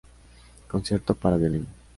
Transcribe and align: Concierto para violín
Concierto 0.67 1.13
para 1.13 1.37
violín 1.37 1.67